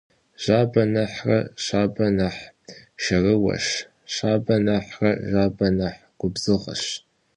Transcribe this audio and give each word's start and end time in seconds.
Жьабэ 0.41 0.83
нэхърэ 0.93 1.39
шабэ 1.63 2.07
нэхъ 2.17 2.45
шэрыуэщ, 3.03 3.67
шабэ 4.13 4.55
нэхърэ 4.65 5.11
жьабэ 5.29 5.67
нэхъ 5.77 6.01
губзыгъэщ. 6.19 6.83